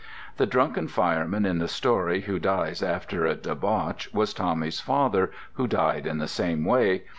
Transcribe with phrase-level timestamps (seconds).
[0.37, 5.67] The drunken fireman in the story who dies after a debauch was Tommy's father who
[5.67, 7.03] died in the same way.